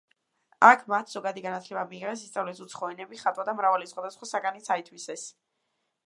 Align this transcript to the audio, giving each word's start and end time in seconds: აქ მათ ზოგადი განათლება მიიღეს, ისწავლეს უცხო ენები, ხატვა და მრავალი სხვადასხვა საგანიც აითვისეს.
აქ 0.67 0.79
მათ 0.91 1.11
ზოგადი 1.15 1.41
განათლება 1.47 1.83
მიიღეს, 1.91 2.23
ისწავლეს 2.27 2.61
უცხო 2.65 2.89
ენები, 2.93 3.19
ხატვა 3.23 3.45
და 3.49 3.53
მრავალი 3.59 3.91
სხვადასხვა 3.91 4.29
საგანიც 4.31 4.71
აითვისეს. 4.77 5.27